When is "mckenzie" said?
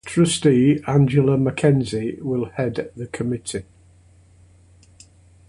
1.37-2.19